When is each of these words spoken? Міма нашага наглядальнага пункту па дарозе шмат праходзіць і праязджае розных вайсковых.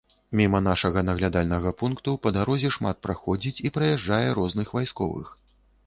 Міма 0.39 0.61
нашага 0.67 1.03
наглядальнага 1.09 1.75
пункту 1.83 2.15
па 2.25 2.33
дарозе 2.39 2.73
шмат 2.79 2.95
праходзіць 3.07 3.63
і 3.67 3.77
праязджае 3.79 4.27
розных 4.41 4.77
вайсковых. 4.81 5.27